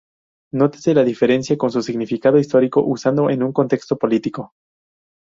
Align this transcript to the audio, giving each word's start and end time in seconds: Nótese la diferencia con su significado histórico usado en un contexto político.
Nótese 0.51 0.95
la 0.95 1.03
diferencia 1.03 1.55
con 1.57 1.69
su 1.71 1.83
significado 1.83 2.39
histórico 2.39 2.83
usado 2.83 3.29
en 3.29 3.43
un 3.43 3.53
contexto 3.53 3.99
político. 3.99 4.53